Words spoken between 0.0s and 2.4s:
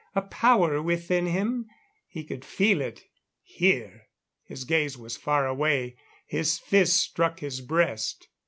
A power within him he